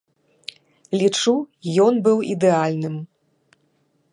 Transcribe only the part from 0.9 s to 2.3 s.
Лічу, ён быў